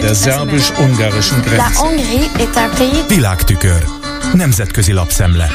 [0.00, 1.80] Der szerbus-ungarischen Grenze.
[3.08, 3.84] Világtükör.
[4.32, 5.50] Nemzetközi lapszemle.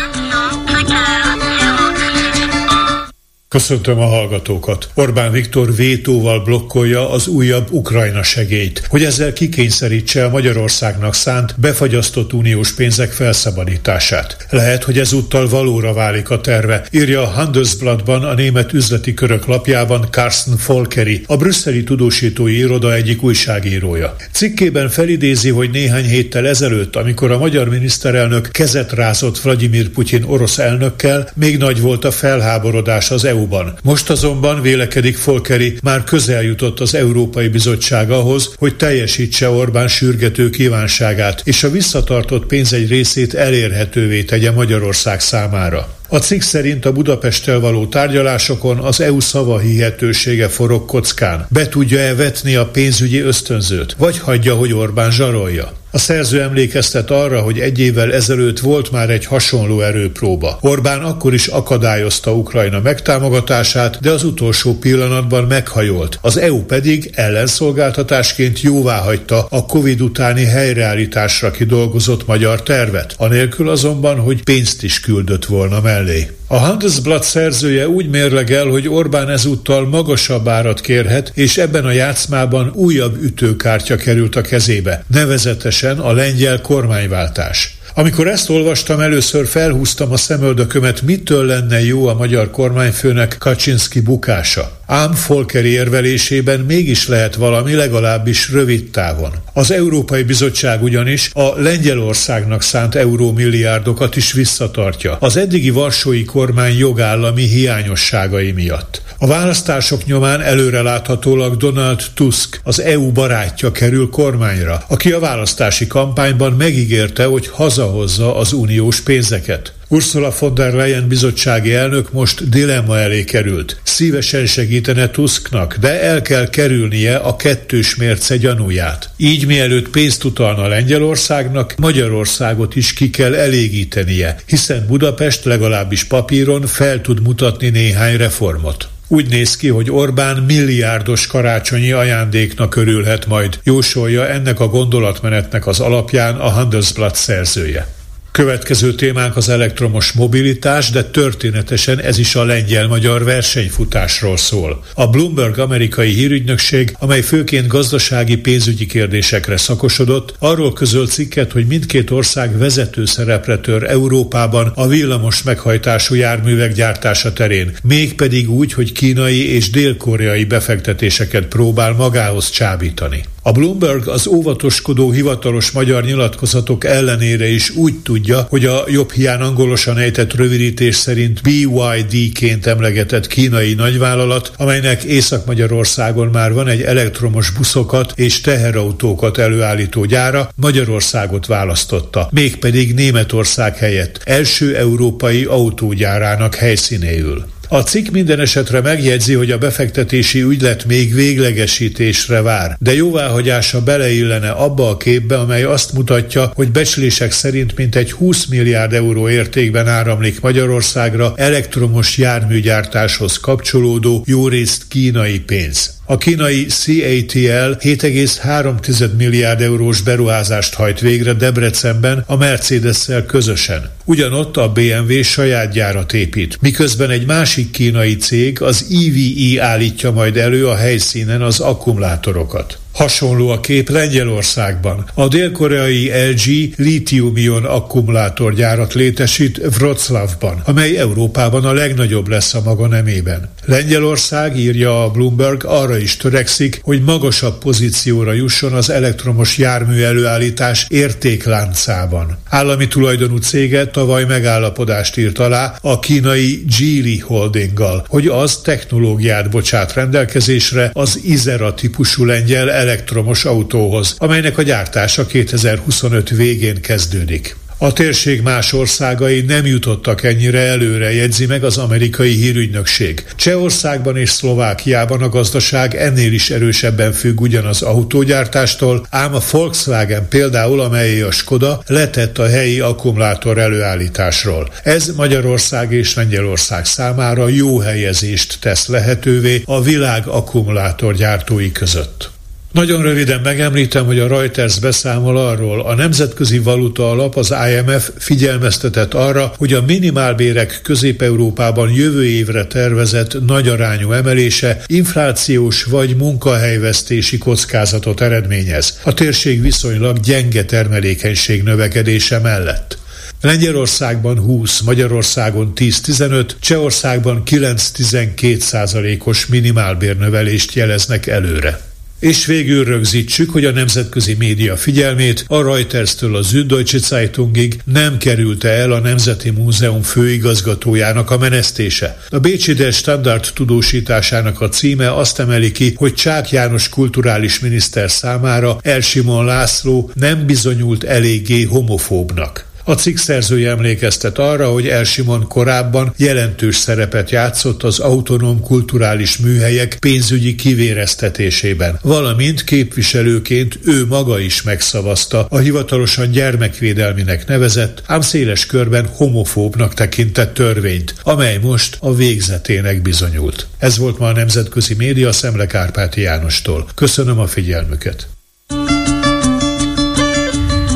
[3.53, 4.89] Köszöntöm a hallgatókat.
[4.93, 12.33] Orbán Viktor vétóval blokkolja az újabb Ukrajna segélyt, hogy ezzel kikényszerítse a Magyarországnak szánt befagyasztott
[12.33, 14.45] uniós pénzek felszabadítását.
[14.49, 20.07] Lehet, hogy ezúttal valóra válik a terve, írja a Handelsblattban a német üzleti körök lapjában
[20.11, 24.15] Carsten Volkeri, a brüsszeli tudósítói iroda egyik újságírója.
[24.31, 30.57] Cikkében felidézi, hogy néhány héttel ezelőtt, amikor a magyar miniszterelnök kezet rázott Vladimir Putyin orosz
[30.57, 33.77] elnökkel, még nagy volt a felháborodás az EU EU-ban.
[33.83, 40.49] Most azonban vélekedik Folkeri már közel jutott az Európai Bizottság ahhoz, hogy teljesítse Orbán sürgető
[40.49, 45.95] kívánságát, és a visszatartott pénz egy részét elérhetővé tegye Magyarország számára.
[46.09, 51.45] A cikk szerint a Budapesttel való tárgyalásokon az EU szava hihetősége forog kockán.
[51.49, 55.82] Be tudja-e vetni a pénzügyi ösztönzőt, vagy hagyja, hogy Orbán zsarolja?
[55.95, 60.57] A szerző emlékeztet arra, hogy egy évvel ezelőtt volt már egy hasonló erőpróba.
[60.61, 66.19] Orbán akkor is akadályozta Ukrajna megtámogatását, de az utolsó pillanatban meghajolt.
[66.21, 74.43] Az EU pedig ellenszolgáltatásként jóváhagyta a Covid utáni helyreállításra kidolgozott magyar tervet, anélkül azonban, hogy
[74.43, 76.27] pénzt is küldött volna mellé.
[76.47, 82.71] A Handelsblatt szerzője úgy mérlegel, hogy Orbán ezúttal magasabb árat kérhet, és ebben a játszmában
[82.75, 87.77] újabb ütőkártya került a kezébe, nevezetesen a lengyel kormányváltás.
[87.95, 94.71] Amikor ezt olvastam, először felhúztam a szemöldökömet, mitől lenne jó a magyar kormányfőnek Kaczynski bukása.
[94.93, 99.31] Ám Folker érvelésében mégis lehet valami legalábbis rövid távon.
[99.53, 107.41] Az Európai Bizottság ugyanis a Lengyelországnak szánt eurómilliárdokat is visszatartja az eddigi varsói kormány jogállami
[107.41, 109.01] hiányosságai miatt.
[109.17, 116.53] A választások nyomán előreláthatólag Donald Tusk, az EU barátja kerül kormányra, aki a választási kampányban
[116.53, 119.73] megígérte, hogy hazahozza az uniós pénzeket.
[119.87, 123.81] Ursula von der Leyen bizottsági elnök most dilemma elé került.
[123.83, 129.09] Szívesen segítene Tusknak, de el kell kerülnie a kettős mérce gyanúját.
[129.17, 137.01] Így mielőtt pénzt utalna Lengyelországnak, Magyarországot is ki kell elégítenie, hiszen Budapest legalábbis papíron fel
[137.01, 138.87] tud mutatni néhány reformot.
[139.07, 145.79] Úgy néz ki, hogy Orbán milliárdos karácsonyi ajándéknak örülhet majd, jósolja ennek a gondolatmenetnek az
[145.79, 147.87] alapján a Handelsblatt szerzője.
[148.33, 154.83] Következő témánk az elektromos mobilitás, de történetesen ez is a lengyel-magyar versenyfutásról szól.
[154.93, 162.11] A Bloomberg amerikai hírügynökség, amely főként gazdasági pénzügyi kérdésekre szakosodott, arról közölt cikket, hogy mindkét
[162.11, 169.53] ország vezető szerepre tör Európában a villamos meghajtású járművek gyártása terén, mégpedig úgy, hogy kínai
[169.53, 173.23] és dél-koreai befektetéseket próbál magához csábítani.
[173.45, 179.41] A Bloomberg az óvatoskodó hivatalos magyar nyilatkozatok ellenére is úgy tudja, hogy a jobb hián
[179.41, 188.13] angolosan ejtett rövidítés szerint BYD-ként emlegetett kínai nagyvállalat, amelynek Észak-Magyarországon már van egy elektromos buszokat
[188.15, 197.52] és teherautókat előállító gyára, Magyarországot választotta, mégpedig Németország helyett első európai autógyárának helyszínéül.
[197.73, 204.49] A cikk minden esetre megjegyzi, hogy a befektetési ügylet még véglegesítésre vár, de jóváhagyása beleillene
[204.49, 210.41] abba a képbe, amely azt mutatja, hogy becslések szerint mintegy 20 milliárd euró értékben áramlik
[210.41, 216.01] Magyarországra elektromos járműgyártáshoz kapcsolódó jórészt kínai pénz.
[216.05, 223.89] A kínai CATL 7,3 milliárd eurós beruházást hajt végre Debrecenben a Mercedes-szel közösen.
[224.05, 230.37] Ugyanott a BMW saját gyárat épít, miközben egy másik kínai cég, az EVE állítja majd
[230.37, 232.79] elő a helyszínen az akkumulátorokat.
[232.93, 235.05] Hasonló a kép Lengyelországban.
[235.13, 243.49] A dél-koreai LG lítium-ion akkumulátorgyárat létesít Wroclawban, amely Európában a legnagyobb lesz a maga nemében.
[243.65, 250.85] Lengyelország, írja a Bloomberg, arra is törekszik, hogy magasabb pozícióra jusson az elektromos jármű előállítás
[250.89, 252.37] értékláncában.
[252.49, 259.93] Állami tulajdonú cége tavaly megállapodást írt alá a kínai Geely Holdinggal, hogy az technológiát bocsát
[259.93, 267.55] rendelkezésre az Izera típusú lengyel elektromos autóhoz, amelynek a gyártása 2025 végén kezdődik.
[267.83, 273.25] A térség más országai nem jutottak ennyire előre, jegyzi meg az amerikai hírügynökség.
[273.35, 280.79] Csehországban és Szlovákiában a gazdaság ennél is erősebben függ ugyanaz autógyártástól, ám a Volkswagen például,
[280.79, 284.73] amelyé a Skoda, letett a helyi akkumulátor előállításról.
[284.83, 292.32] Ez Magyarország és Lengyelország számára jó helyezést tesz lehetővé a világ akkumulátorgyártói között.
[292.73, 299.13] Nagyon röviden megemlítem, hogy a Reuters beszámol arról, a Nemzetközi Valuta Alap, az IMF figyelmeztetett
[299.13, 308.21] arra, hogy a minimálbérek Közép-Európában jövő évre tervezett nagy arányú emelése inflációs vagy munkahelyvesztési kockázatot
[308.21, 308.99] eredményez.
[309.03, 312.97] A térség viszonylag gyenge termelékenység növekedése mellett.
[313.41, 321.91] Lengyelországban 20, Magyarországon 10-15, Csehországban 9-12 százalékos minimálbérnövelést jeleznek előre.
[322.23, 328.69] És végül rögzítsük, hogy a nemzetközi média figyelmét a Reuters-től a Süddeutsche Zeitungig nem kerülte
[328.69, 332.17] el a Nemzeti Múzeum főigazgatójának a menesztése.
[332.29, 338.11] A Bécsi Der Standard tudósításának a címe azt emeli ki, hogy Csák János kulturális miniszter
[338.11, 342.71] számára Elsimon László nem bizonyult eléggé homofóbnak.
[342.85, 349.97] A cikk szerzője emlékeztet arra, hogy Elsimon korábban jelentős szerepet játszott az autonóm kulturális műhelyek
[349.99, 359.07] pénzügyi kivéreztetésében, valamint képviselőként ő maga is megszavazta a hivatalosan gyermekvédelminek nevezett, ám széles körben
[359.07, 363.67] homofóbnak tekintett törvényt, amely most a végzetének bizonyult.
[363.77, 366.87] Ez volt ma a Nemzetközi Média Szemle Kárpáti Jánostól.
[366.95, 368.27] Köszönöm a figyelmüket!